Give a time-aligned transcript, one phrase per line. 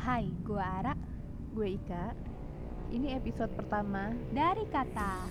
[0.00, 0.96] Hai, gue Ara
[1.52, 2.16] Gue Ika.
[2.88, 4.08] Ini episode pertama.
[4.32, 5.28] dari Kata.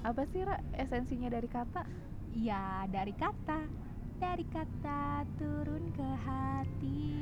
[0.00, 1.84] Apa sih Ra esensinya dari kata?
[2.40, 3.60] Ya, dari kata.
[4.16, 7.20] Dari kata turun ke hati.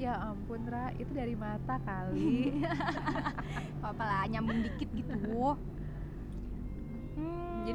[0.00, 2.64] Ya ampun Ra, itu dari mata kali.
[3.92, 5.52] Apa lah, nyambung dikit gitu.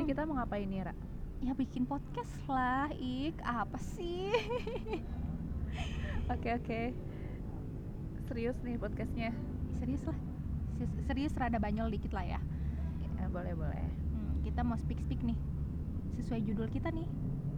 [0.05, 0.93] Kita mau ngapain nih Ra?
[1.41, 3.41] ya bikin podcast lah, Ik.
[3.41, 4.29] Apa sih?
[6.33, 6.81] Oke oke.
[8.29, 9.33] Serius nih podcastnya?
[9.81, 10.17] Serius lah.
[10.77, 12.41] Serius, serius rada banyol dikit lah ya.
[13.17, 13.81] Ya, boleh boleh.
[14.13, 15.37] Hmm, kita mau speak-speak nih.
[16.21, 17.09] Sesuai judul kita nih.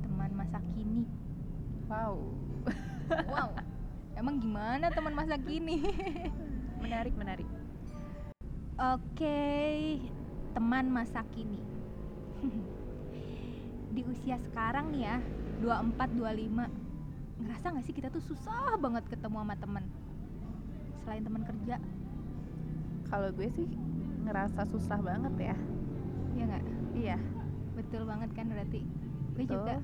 [0.08, 1.04] Teman masa kini.
[1.92, 2.16] Wow.
[3.32, 3.56] Wow.
[4.20, 5.80] Emang gimana teman masa kini?
[6.84, 7.48] Menarik menarik.
[8.76, 9.40] Oke,
[10.52, 11.77] teman masa kini.
[13.96, 15.18] Di usia sekarang nih ya,
[15.62, 16.68] 24 25.
[17.38, 19.84] Ngerasa gak sih kita tuh susah banget ketemu sama teman?
[21.06, 21.78] Selain teman kerja,
[23.08, 23.68] Kalau gue sih
[24.28, 25.56] ngerasa susah banget ya.
[26.36, 26.64] ya nggak?
[27.00, 27.18] Iya.
[27.80, 28.84] Betul banget kan berarti.
[29.38, 29.56] Gue Betul.
[29.64, 29.76] juga.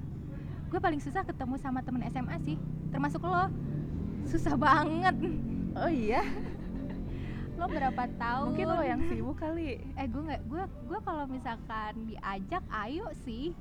[0.68, 2.58] Gue paling susah ketemu sama temen SMA sih,
[2.92, 3.48] termasuk lo.
[4.28, 5.16] Susah banget.
[5.80, 6.26] Oh iya.
[7.54, 8.46] Lo berapa tahun?
[8.52, 9.78] Mungkin lo yang sibuk kali.
[9.94, 13.54] eh gue nggak gue gue kalau misalkan diajak ayo sih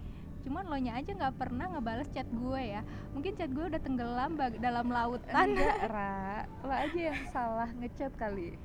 [0.42, 4.34] cuman lo nya aja nggak pernah ngebales chat gue ya mungkin chat gue udah tenggelam
[4.34, 6.42] bag- dalam lautan Enggak Ra.
[6.60, 8.58] Lo aja yang salah ngechat kali.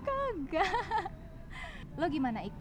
[0.00, 0.68] kagak
[1.94, 2.56] lo gimana ik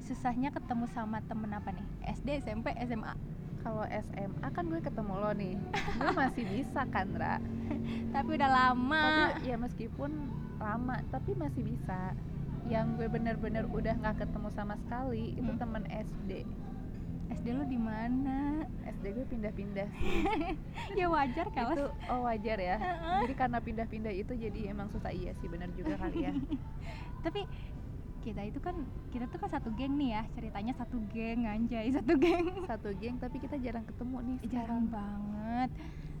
[0.00, 3.12] susahnya ketemu sama temen apa nih SD SMP SMA
[3.58, 5.54] Kalau SMA kan gue ketemu lo nih.
[5.98, 7.36] Gue masih bisa kan Ra.
[8.14, 9.04] tapi udah lama.
[9.34, 10.10] Tapi ya meskipun
[10.58, 12.14] lama tapi masih bisa.
[12.68, 15.60] Yang gue bener-bener udah nggak ketemu sama sekali itu Hmm.
[15.60, 16.44] temen SD
[17.28, 18.64] SD lo di mana?
[18.88, 19.88] SD gue pindah-pindah.
[20.98, 22.76] Ya wajar kelas itu oh wajar ya.
[23.20, 25.12] Jadi karena pindah-pindah itu jadi emang susah.
[25.12, 26.32] Iya sih bener juga kali ya.
[27.24, 27.44] Tapi
[28.28, 28.40] kita.
[28.44, 28.76] Itu kan
[29.08, 32.46] kita tuh kan satu geng nih ya ceritanya satu geng anjay satu geng.
[32.68, 34.84] Satu geng tapi kita jarang ketemu nih jarang sekarang.
[34.92, 35.70] banget.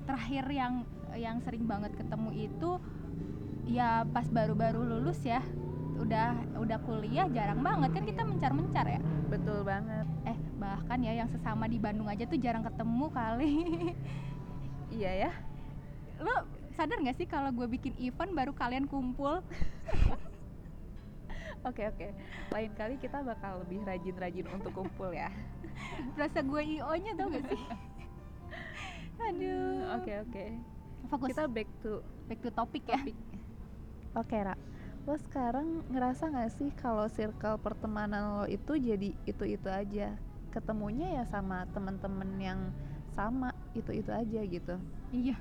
[0.08, 0.74] Terakhir yang
[1.16, 2.70] yang sering banget ketemu itu
[3.68, 5.44] ya pas baru-baru lulus ya.
[5.98, 9.00] Udah udah kuliah jarang banget kan kita mencar-mencar ya?
[9.28, 10.06] Betul banget.
[10.24, 13.54] Eh bahkan ya yang sesama di Bandung aja tuh jarang ketemu kali.
[14.88, 15.32] Iya ya.
[16.16, 16.32] Lo
[16.72, 19.42] sadar nggak sih kalau gue bikin event baru kalian kumpul
[21.68, 22.08] oke oke.
[22.50, 25.28] Lain kali kita bakal lebih rajin-rajin untuk kumpul ya.
[26.20, 27.62] Rasa gue io nya tau gak sih?
[29.28, 29.98] Aduh.
[30.00, 30.44] Oke oke.
[31.08, 31.28] Fokus.
[31.32, 32.98] Kita back to back to topic ya.
[32.98, 33.16] topik
[34.14, 34.54] oke Ra.
[35.08, 40.16] Lo sekarang ngerasa nggak sih kalau circle pertemanan lo itu jadi itu itu aja?
[40.52, 42.60] Ketemunya ya sama temen-temen yang
[43.12, 44.76] sama itu itu aja gitu.
[45.10, 45.36] Iya.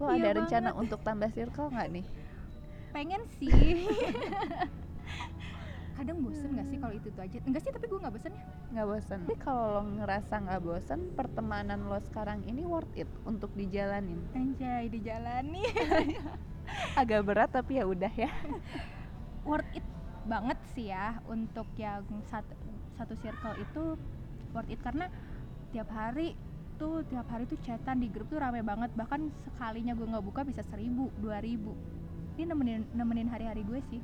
[0.00, 0.82] Lo Iya ada rencana banget.
[0.84, 2.06] untuk tambah circle nggak nih?
[2.90, 3.86] Pengen sih
[6.00, 7.38] kadang bosen gak sih kalau itu tuh aja?
[7.44, 8.44] Enggak sih tapi gue nggak bosen ya?
[8.72, 13.52] Nggak bosan tapi kalau lo ngerasa nggak bosan pertemanan lo sekarang ini worth it untuk
[13.52, 14.16] dijalanin?
[14.32, 15.60] Anjay dijalani.
[17.00, 18.32] Agak berat tapi ya udah ya.
[19.48, 19.84] Worth it
[20.24, 22.56] banget sih ya untuk yang satu
[22.96, 23.82] satu circle itu
[24.56, 24.80] worth it.
[24.80, 25.12] Karena
[25.74, 26.32] tiap hari
[26.80, 28.88] tuh tiap hari tuh chatan di grup tuh rame banget.
[28.96, 31.76] Bahkan sekalinya gue nggak buka bisa seribu dua ribu.
[32.38, 34.00] Ini nemenin nemenin hari-hari gue sih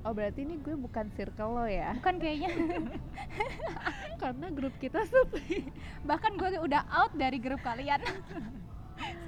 [0.00, 1.92] oh berarti ini gue bukan circle lo ya?
[2.00, 2.50] Bukan kayaknya.
[4.22, 5.68] Karena grup kita sepi.
[6.08, 8.00] Bahkan gue udah out dari grup kalian.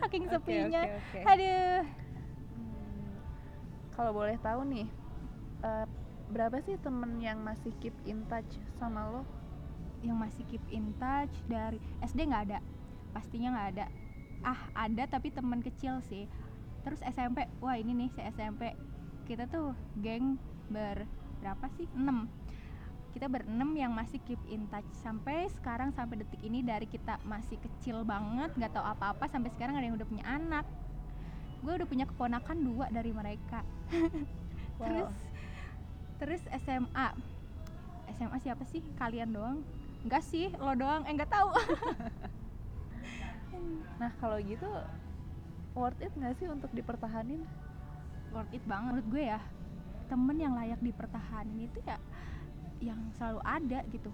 [0.01, 0.83] Saking sepinya.
[0.85, 1.19] oke, oke.
[1.29, 1.81] aduh.
[2.57, 3.13] Hmm,
[3.97, 4.87] kalau boleh tahu nih
[5.65, 5.87] eh,
[6.33, 8.49] berapa sih temen yang masih keep in touch
[8.81, 9.23] sama lo?
[10.01, 12.59] Yang masih keep in touch dari SD nggak ada.
[13.13, 13.87] Pastinya nggak ada.
[14.43, 16.27] Ah ada tapi teman kecil sih.
[16.83, 18.75] Terus SMP wah ini nih saya SMP
[19.23, 19.73] kita tuh
[20.03, 20.35] geng
[20.71, 21.09] ber
[21.43, 21.91] berapa sih?
[21.97, 22.43] 6
[23.13, 24.89] kita berenam yang masih keep in touch.
[25.05, 29.77] Sampai sekarang sampai detik ini dari kita masih kecil banget nggak tahu apa-apa sampai sekarang
[29.77, 30.65] ada yang udah punya anak.
[31.61, 33.63] Gue udah punya keponakan dua dari mereka.
[34.81, 34.89] Wow.
[34.89, 35.15] terus
[36.19, 37.07] terus SMA
[38.19, 38.81] SMA siapa sih?
[38.99, 39.61] Kalian doang?
[40.03, 41.07] Enggak sih lo doang.
[41.07, 41.53] Eh enggak tahu.
[44.01, 44.67] Nah kalau gitu
[45.79, 47.47] worth it nggak sih untuk dipertahanin?
[48.35, 49.39] Worth it banget menurut gue ya
[50.13, 51.97] temen yang layak dipertahanin itu ya
[52.85, 54.13] yang selalu ada gitu.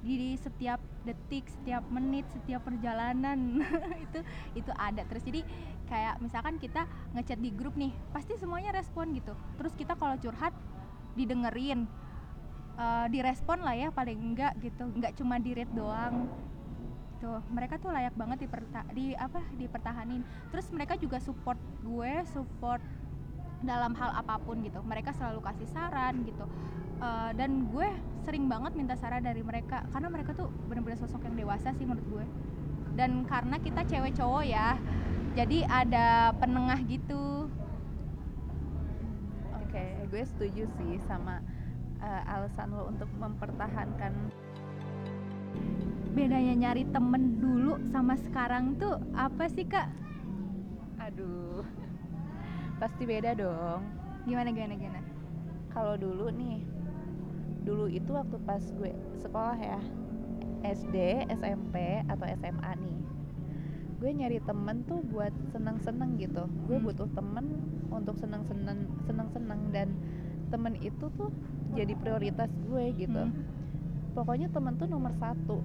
[0.00, 3.58] Di, di setiap detik setiap menit setiap perjalanan
[4.06, 4.22] itu
[4.54, 5.26] itu ada terus.
[5.26, 5.42] Jadi
[5.90, 6.86] kayak misalkan kita
[7.18, 9.34] ngechat di grup nih pasti semuanya respon gitu.
[9.58, 10.54] Terus kita kalau curhat
[11.18, 11.90] didengerin
[12.78, 14.86] eh, direspon lah ya paling enggak gitu.
[14.86, 16.30] Nggak cuma di read doang.
[17.20, 20.22] Tuh mereka tuh layak banget diperta di apa dipertahanin.
[20.54, 22.80] Terus mereka juga support gue support
[23.60, 24.80] dalam hal apa pun gitu.
[24.84, 26.44] Mereka selalu kasih saran gitu.
[27.00, 27.88] Eh, dan gue
[28.28, 32.04] sering banget minta saran dari mereka karena mereka tuh bener-bener sosok yang dewasa sih menurut
[32.12, 32.24] gue.
[32.92, 34.76] Dan karena kita cewek cowok ya
[35.32, 37.48] jadi ada penengah gitu.
[39.64, 41.40] Oke, gue setuju sih sama
[42.04, 44.12] eh, alasan lo untuk mempertahankan.
[46.12, 49.88] Bedanya nyari temen dulu sama sekarang tuh apa sih kak?
[51.00, 51.64] Aduh.
[52.80, 53.84] Pasti beda dong.
[54.24, 55.00] gimana gimana gimana
[55.70, 56.60] Kalau dulu nih,
[57.62, 58.92] dulu itu waktu pas gue
[59.22, 59.80] sekolah ya,
[60.66, 62.98] SD, SMP atau SMA nih.
[64.00, 66.48] Gue nyari temen tuh buat seneng-seneng gitu.
[66.66, 66.88] Gue Hmm.
[66.90, 67.46] butuh temen
[67.92, 69.88] untuk seneng-seneng, seneng-seneng dan
[70.50, 71.30] temen itu tuh
[71.78, 73.22] jadi prioritas gue gitu.
[73.22, 73.46] Hmm.
[74.10, 75.62] pokoknya temen tuh nomor satu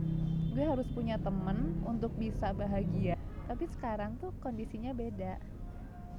[0.54, 3.18] gue harus punya temen untuk bisa bahagia
[3.50, 5.42] tapi sekarang tuh kondisinya beda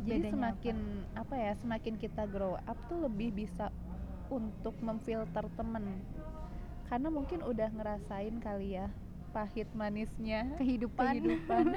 [0.05, 0.77] jadi Bedanya semakin
[1.17, 1.35] apa?
[1.37, 3.73] ya semakin kita grow up tuh lebih bisa
[4.31, 6.05] untuk memfilter temen.
[6.89, 8.89] Karena mungkin udah ngerasain kali ya
[9.35, 11.17] pahit manisnya kehidupan.
[11.17, 11.67] kehidupan.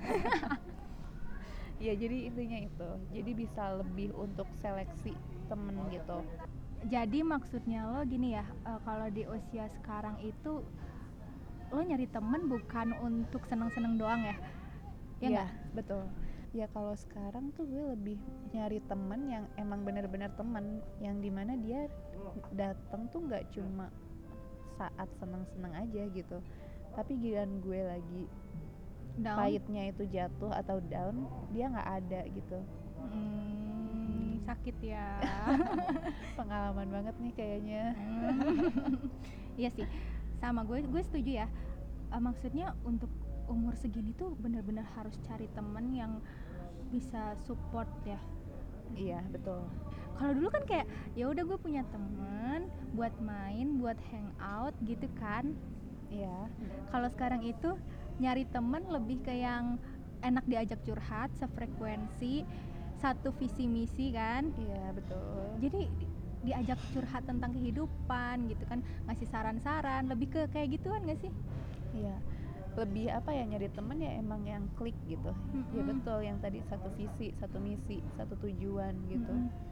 [1.80, 2.88] Ya jadi intinya itu.
[3.12, 5.12] Jadi bisa lebih untuk seleksi
[5.48, 6.24] temen gitu.
[6.86, 10.64] Jadi maksudnya lo gini ya eh, kalau di usia sekarang itu
[11.74, 14.36] lo nyari temen bukan untuk seneng-seneng doang ya?
[15.22, 15.50] Ya Iya, nggak?
[15.76, 16.02] betul
[16.56, 18.16] ya kalau sekarang tuh gue lebih
[18.56, 21.84] nyari temen yang emang bener-bener temen yang di mana dia
[22.56, 23.92] datang tuh nggak cuma
[24.80, 26.40] saat seneng-seneng aja gitu.
[26.96, 28.22] Tapi giliran gue lagi
[29.20, 29.36] down?
[29.36, 32.58] pahitnya itu jatuh atau down dia nggak ada gitu.
[33.12, 35.20] Hmm, sakit ya.
[36.40, 37.84] Pengalaman banget nih kayaknya.
[37.92, 39.12] Hmm.
[39.60, 39.84] iya sih
[40.40, 41.48] sama gue gue setuju ya.
[42.12, 43.12] Eh, maksudnya untuk
[43.46, 46.18] umur segini tuh bener-bener harus cari temen yang
[46.90, 48.18] bisa support ya.
[48.94, 49.66] Iya betul.
[50.16, 55.52] Kalau dulu kan kayak ya udah gue punya temen buat main buat hangout gitu kan.
[56.08, 56.48] Iya.
[56.88, 57.76] Kalau sekarang itu
[58.16, 59.76] nyari temen lebih ke yang
[60.24, 62.46] enak diajak curhat sefrekuensi
[62.96, 64.48] satu visi misi kan.
[64.56, 65.60] Iya betul.
[65.60, 66.14] Jadi di-
[66.46, 68.80] diajak curhat tentang kehidupan gitu kan
[69.10, 71.32] ngasih saran-saran lebih ke kayak gituan gak sih?
[71.96, 72.16] Iya,
[72.76, 75.32] lebih apa ya nyari temen ya emang yang klik gitu.
[75.72, 75.88] Ya Mm-mm.
[75.90, 79.32] betul yang tadi satu visi, satu misi, satu tujuan gitu.
[79.32, 79.64] Mm-mm.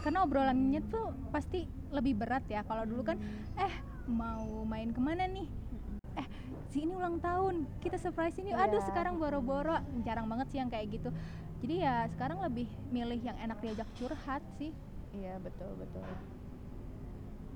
[0.00, 3.20] karena obrolannya tuh pasti lebih berat ya kalau dulu kan
[3.54, 3.74] eh
[4.08, 6.00] mau main ke mana nih Mm-mm.
[6.72, 8.64] si ini ulang tahun kita surprise ini Iya.
[8.64, 11.12] aduh sekarang boro-boro jarang banget sih yang kayak gitu
[11.60, 14.72] jadi ya sekarang lebih milih yang enak diajak curhat sih
[15.12, 16.00] Iya betul betul.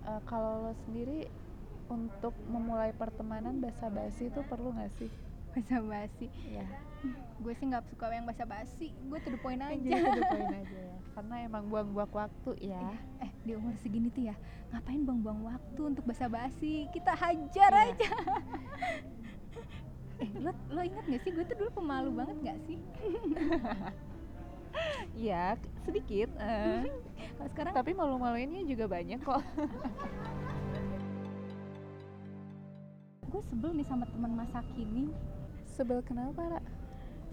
[0.04, 1.24] Eh, kalau lo sendiri
[1.86, 5.10] untuk memulai pertemanan basa-basi itu perlu nggak sih?
[5.50, 6.66] basa basi Iya.
[7.36, 10.26] gue sih nggak suka yang basa basi gue to the point Jadi aja to the
[10.34, 10.96] point aja ya.
[11.14, 12.82] Karena emang buang-buang waktu ya.
[13.18, 14.34] eh di umur segini tuh ya
[14.68, 17.86] ngapain buang-buang waktu untuk basa basi kita hajar Iya.
[17.88, 18.10] aja
[20.22, 22.78] eh lo lo ingat gak sih gue tuh dulu pemalu banget gak sih
[25.14, 26.34] Iya sedikit.
[26.34, 26.82] eh.
[27.38, 29.38] kalau sekarang Tapi malu-maluinnya juga banyak kok.
[33.34, 35.10] Gue sebel nih sama teman masa kini.
[35.66, 36.62] Sebel kenapa Ra?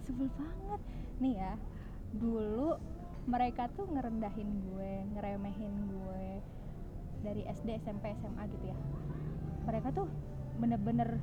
[0.02, 0.82] sebel banget.
[1.22, 1.54] Nih ya
[2.18, 2.74] dulu
[3.30, 6.26] mereka tuh ngerendahin gue ngeremehin gue
[7.22, 8.78] dari SD SMP SMA gitu ya.
[9.62, 10.10] Mereka tuh
[10.58, 11.22] bener-bener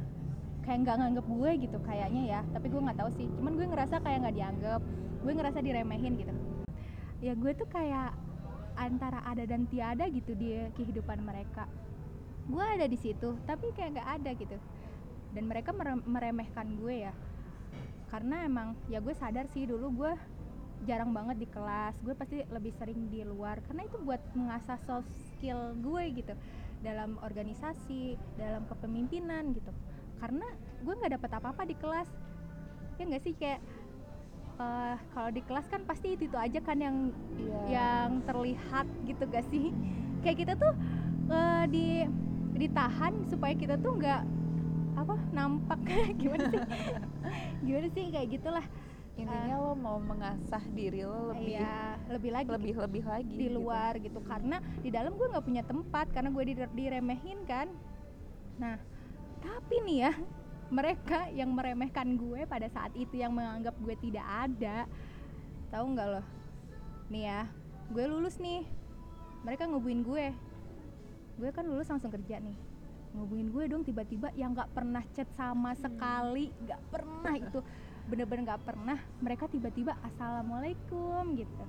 [0.64, 2.42] kayak nggak nganggep gue gitu kayaknya ya.
[2.56, 3.28] Tapi gue nggak tahu sih.
[3.36, 4.82] Cuman gue ngerasa kayak nggak dianggap
[5.20, 6.32] gue ngerasa diremehin gitu.
[7.20, 8.16] Ya gue tuh kayak
[8.80, 11.68] antara ada dan tiada gitu di kehidupan mereka
[12.50, 14.58] gue ada di situ tapi kayak nggak ada gitu.
[15.30, 17.14] Dan mereka mere- meremehkan gue ya.
[18.10, 20.14] Karena emang ya gue sadar sih dulu gue
[20.90, 21.94] jarang banget di kelas.
[22.02, 23.62] Gue pasti lebih sering di luar.
[23.70, 26.34] Karena itu buat mengasah soft skill gue gitu.
[26.82, 29.70] Dalam organisasi dalam kepemimpinan gitu.
[30.18, 30.50] Karena
[30.82, 32.10] gue nggak dapat apa-apa di kelas.
[32.98, 33.34] Ya nggak sih?
[33.38, 33.62] Kayak
[34.60, 37.62] eh, kalau di kelas kan pasti itu itu aja kan yang Iya.
[37.70, 39.72] yang terlihat gitu gak sih?
[40.20, 40.74] Kayak kita tuh
[41.30, 41.86] eh, di
[42.60, 44.22] ditahan supaya kita tuh nggak
[45.00, 45.80] apa nampak.
[46.20, 46.62] Gimana sih?
[47.64, 48.04] Gimana sih?
[48.12, 48.66] Kayak gitulah.
[49.20, 52.48] Intinya lo mau mengasah diri lo lebih ya lebih lagi.
[52.56, 53.60] lebih lebih lagi di gitu.
[53.60, 57.68] luar gitu, karena di dalam gue nggak punya tempat karena gue dire- diremehin kan.
[58.56, 58.80] Nah
[59.44, 60.14] tapi nih ya
[60.72, 64.88] mereka yang meremehkan gue pada saat itu yang menganggap gue tidak ada
[65.68, 66.26] tahu nggak loh
[67.12, 67.42] nih ya
[67.92, 68.64] gue lulus nih.
[69.44, 70.26] Mereka ngebuin gue
[71.40, 72.58] gue kan lulus langsung kerja nih.
[73.16, 77.60] Ngubungin gue dong tiba-tiba yang nggak pernah chat sama sekali nggak pernah itu.
[78.12, 79.00] Bener-bener nggak pernah.
[79.24, 81.64] Mereka tiba-tiba assalamualaikum gitu.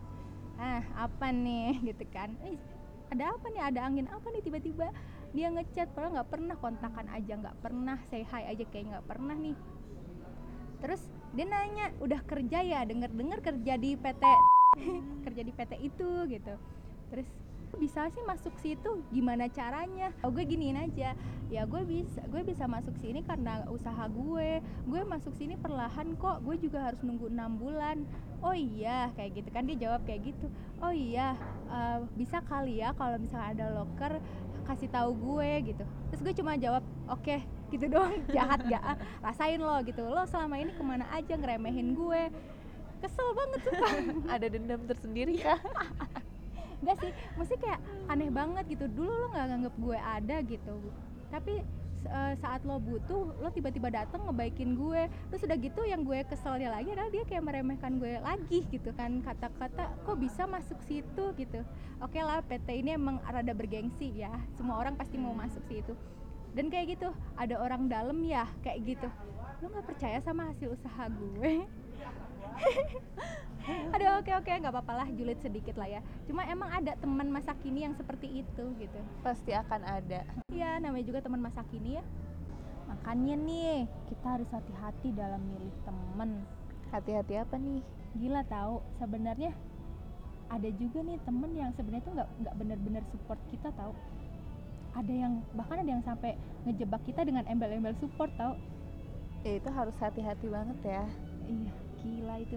[0.59, 1.79] Ah apa nih?
[1.95, 2.35] Gitu kan.
[2.45, 2.59] Eh,
[3.15, 3.63] ada apa nih?
[3.63, 4.43] Ada angin apa nih?
[4.45, 4.93] Tiba-tiba
[5.31, 6.55] dia ngechat padahal nggak pernah.
[6.59, 7.97] Kontakan aja nggak pernah.
[8.11, 9.57] Say hi aja kayak nggak pernah nih.
[10.83, 11.01] Terus
[11.33, 12.83] dia nanya udah kerja ya?
[12.85, 14.25] Denger-denger kerja di PT
[15.25, 16.55] kerja di PT itu gitu.
[17.09, 17.29] Terus
[17.79, 20.11] bisa sih masuk situ gimana caranya?
[20.25, 21.15] Oh gue giniin aja.
[21.51, 24.63] Ya gue bisa gue bisa masuk sini karena usaha gue.
[24.89, 26.43] Gue masuk sini perlahan kok.
[26.43, 28.03] Gue juga harus nunggu enam bulan.
[28.41, 30.47] Oh iya kayak gitu kan dia jawab kayak gitu.
[30.81, 31.37] Oh iya
[31.69, 34.19] uh, bisa kali ya kalau misalnya ada locker
[34.67, 35.85] kasih tahu gue gitu.
[36.15, 37.41] Terus gue cuma jawab oke okay,
[37.75, 38.19] gitu doang.
[38.37, 40.03] Jahat gak rasain lo gitu.
[40.07, 42.23] Lo selama ini ke mana aja ngeremehin gue?
[43.01, 43.93] Kesel banget sumpah.
[44.37, 45.57] Ada dendam tersendiri ya
[46.81, 48.85] Enggak sih, mesti kayak aneh banget gitu.
[48.89, 50.75] Dulu lo nggak nganggep gue ada gitu.
[51.29, 51.55] Tapi
[52.09, 55.09] uh, saat lo butuh, lo tiba-tiba datang ngebaikin gue.
[55.29, 59.21] Terus udah gitu yang gue keselnya lagi adalah dia kayak meremehkan gue lagi gitu kan.
[59.21, 61.61] Kata-kata kok bisa masuk situ gitu.
[62.01, 64.33] Oke okay lah, PT ini emang rada bergengsi ya.
[64.57, 65.93] Semua orang pasti mau masuk situ.
[66.51, 69.09] Dan kayak gitu, ada orang dalam ya kayak gitu.
[69.61, 71.53] Lo nggak percaya sama hasil usaha gue?
[73.95, 76.01] Aduh oke oke nggak apa-apa lah julid sedikit lah ya.
[76.27, 79.01] Cuma emang ada teman masa kini yang seperti itu gitu.
[79.23, 80.27] Pasti akan ada.
[80.51, 82.05] Iya namanya juga teman masa kini ya.
[82.91, 86.31] Makanya nih kita harus hati-hati dalam milih temen.
[86.91, 87.81] Hati-hati apa nih?
[88.19, 89.55] Gila tahu sebenarnya
[90.51, 93.95] ada juga nih temen yang sebenarnya tuh nggak nggak benar-benar support kita tahu.
[94.99, 96.35] Ada yang bahkan ada yang sampai
[96.67, 98.59] ngejebak kita dengan embel-embel support tahu.
[99.47, 101.05] Ya itu harus hati-hati banget ya.
[101.47, 102.57] Iya gila itu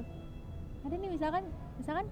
[0.83, 1.43] ada nih misalkan
[1.79, 2.07] misalkan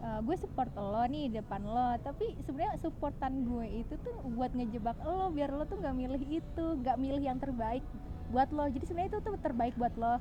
[0.00, 4.96] uh, gue support lo nih depan lo tapi sebenarnya supportan gue itu tuh buat ngejebak
[5.04, 7.84] lo biar lo tuh nggak milih itu nggak milih yang terbaik
[8.32, 8.64] buat lo.
[8.66, 10.18] Jadi sebenarnya itu tuh terbaik buat lo.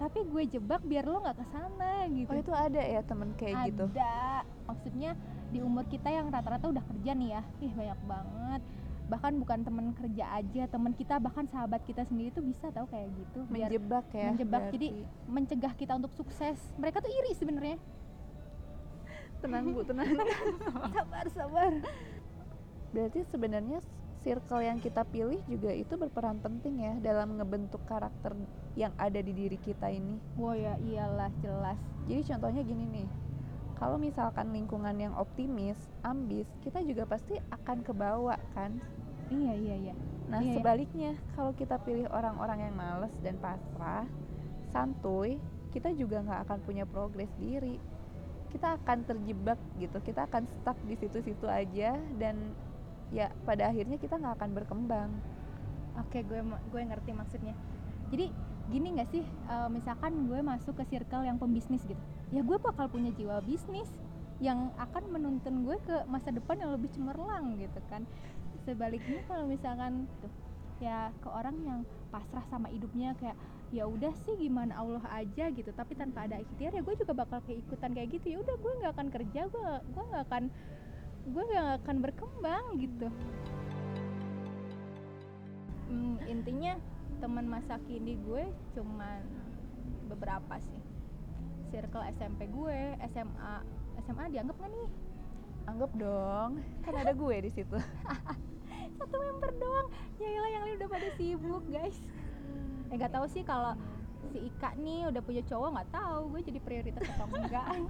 [0.00, 2.32] Tapi gue jebak biar lo nggak ke sana gitu.
[2.32, 3.68] Oh itu ada ya temen kayak ada.
[3.68, 3.84] gitu?
[3.92, 4.14] Ada
[4.64, 5.10] maksudnya
[5.50, 7.42] di umur kita yang rata-rata udah kerja nih ya.
[7.60, 8.62] Ih banyak banget
[9.10, 13.10] bahkan bukan teman kerja aja teman kita bahkan sahabat kita sendiri tuh bisa tahu kayak
[13.10, 14.74] gitu biar menjebak ya menjebak berarti.
[14.78, 14.88] jadi
[15.26, 17.76] mencegah kita untuk sukses mereka tuh iri sebenarnya
[19.42, 20.14] tenang bu tenang
[20.94, 21.72] sabar sabar
[22.94, 23.82] berarti sebenarnya
[24.20, 28.36] circle yang kita pilih juga itu berperan penting ya dalam ngebentuk karakter
[28.76, 30.20] yang ada di diri kita ini.
[30.36, 31.80] Oh ya iyalah jelas.
[32.04, 33.08] Jadi contohnya gini nih,
[33.80, 38.76] kalau misalkan lingkungan yang optimis, ambis, kita juga pasti akan kebawa kan
[39.30, 39.94] iya iya iya
[40.30, 40.54] nah iya, iya.
[40.58, 41.24] sebaliknya iya.
[41.34, 44.06] kalau kita pilih orang-orang yang males dan pasrah
[44.70, 45.38] santuy
[45.70, 47.78] kita juga nggak akan punya progres diri
[48.50, 52.54] kita akan terjebak gitu kita akan stuck di situ-situ aja dan
[53.14, 55.10] ya pada akhirnya kita nggak akan berkembang
[55.98, 57.54] oke gue gue ngerti maksudnya
[58.10, 58.30] jadi
[58.70, 62.00] gini nggak sih uh, misalkan gue masuk ke circle yang pembisnis gitu
[62.30, 63.90] ya gue bakal punya jiwa bisnis
[64.40, 68.08] yang akan menuntun gue ke masa depan yang lebih cemerlang gitu kan.
[68.64, 70.32] Sebaliknya kalau misalkan tuh
[70.80, 73.36] ya ke orang yang pasrah sama hidupnya kayak
[73.70, 75.70] ya udah sih gimana Allah aja gitu.
[75.76, 78.26] Tapi tanpa ada ikhtiar ya gue juga bakal keikutan kayak gitu.
[78.32, 80.44] Ya udah gue nggak akan kerja gue gue nggak akan
[81.30, 83.08] gue nggak akan berkembang gitu.
[85.92, 86.80] Hmm, intinya
[87.20, 89.20] teman masa kini gue cuman
[90.08, 90.80] beberapa sih.
[91.68, 93.54] Circle SMP gue SMA
[94.00, 94.88] SMA dianggap nggak nih?
[95.68, 97.76] Anggap dong kan ada gue di situ.
[98.98, 99.92] Satu member doang.
[100.16, 102.00] Ya yang lain udah pada sibuk guys.
[102.88, 103.76] Eh nggak tahu sih kalau
[104.32, 107.68] si Ika nih udah punya cowok nggak tahu gue jadi prioritas atau enggak.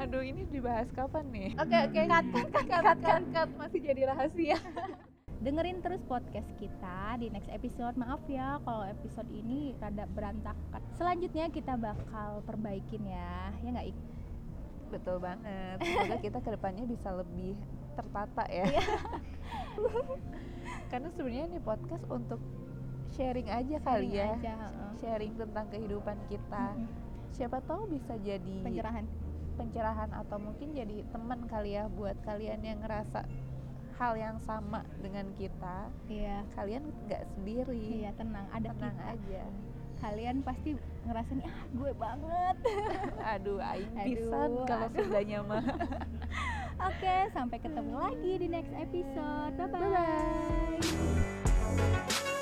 [0.00, 1.50] Aduh ini dibahas kapan nih?
[1.58, 1.92] Oke okay, oke.
[1.98, 2.04] Okay.
[2.06, 4.58] cut, cut, cut, cut, cut, cut, masih jadi rahasia
[5.42, 11.50] dengerin terus podcast kita di next episode maaf ya kalau episode ini rada berantakan selanjutnya
[11.50, 13.98] kita bakal perbaikin ya ya nggak Ik?
[14.94, 17.58] betul banget semoga kita ke depannya bisa lebih
[17.98, 18.82] tertata ya iya.
[20.90, 22.38] karena sebenarnya ini podcast untuk
[23.14, 24.92] sharing aja kali sharing ya aja, uh.
[25.02, 26.88] sharing tentang kehidupan kita mm -hmm.
[27.34, 29.06] siapa tahu bisa jadi pencerahan
[29.54, 33.22] pencerahan atau mungkin jadi teman kali ya buat kalian yang ngerasa
[33.98, 36.42] hal yang sama dengan kita iya.
[36.58, 38.02] kalian nggak sendiri.
[38.02, 39.14] Iya tenang ada tenang kita.
[39.14, 39.42] aja.
[40.02, 42.56] Kalian pasti ngerasain ah gue banget.
[43.38, 45.64] Aduh aing pisan kalau sudahnya mah
[46.90, 49.54] oke sampai ketemu lagi di next episode.
[49.54, 49.92] Bye bye, bye,
[51.78, 52.32] -bye.